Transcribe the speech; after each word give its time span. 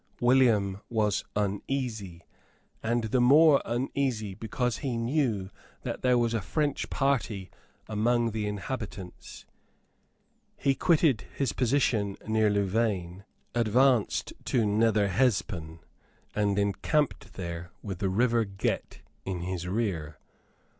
William 0.19 0.81
was 0.89 1.23
uneasy, 1.35 2.25
and 2.81 3.03
the 3.03 3.21
more 3.21 3.61
uneasy 3.65 4.33
because 4.33 4.77
he 4.77 4.97
knew 4.97 5.51
that 5.83 6.01
there 6.01 6.17
was 6.17 6.33
a 6.33 6.41
French 6.41 6.89
party 6.89 7.51
among 7.87 8.31
the 8.31 8.47
inhabitants. 8.47 9.45
He 10.57 10.73
quitted 10.73 11.25
his 11.35 11.53
position 11.53 12.17
near 12.27 12.49
Louvain, 12.49 13.25
advanced 13.53 14.33
to 14.45 14.65
Nether 14.65 15.07
Hespen, 15.09 15.81
and 16.33 16.57
encamped 16.57 17.33
there 17.33 17.69
with 17.83 17.99
the 17.99 18.09
river 18.09 18.43
Gette 18.43 19.03
in 19.23 19.41
his 19.41 19.67
rear. 19.67 20.17